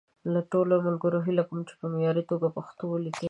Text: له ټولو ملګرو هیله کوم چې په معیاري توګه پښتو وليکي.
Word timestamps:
له 0.33 0.41
ټولو 0.51 0.75
ملګرو 0.87 1.19
هیله 1.27 1.43
کوم 1.49 1.59
چې 1.67 1.73
په 1.79 1.85
معیاري 1.93 2.23
توګه 2.29 2.47
پښتو 2.55 2.83
وليکي. 2.87 3.19